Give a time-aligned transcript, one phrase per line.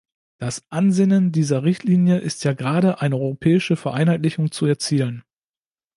[0.39, 5.23] Das Ansinnen dieser Richtlinie ist ja gerade, eine europäische Vereinheitlichung zu erzielen.